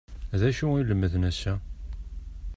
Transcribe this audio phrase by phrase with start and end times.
[0.39, 1.53] D acu i lemden ass-a?